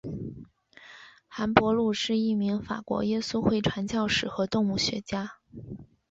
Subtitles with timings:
[1.27, 5.33] 韩伯禄是一名法国耶稣会传教士和动物学家。